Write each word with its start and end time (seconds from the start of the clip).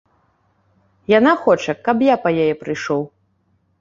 Яна 1.19 1.33
хоча, 1.43 1.71
каб 1.89 1.97
я 2.07 2.15
па 2.27 2.35
яе 2.47 2.55
прыйшоў. 2.63 3.01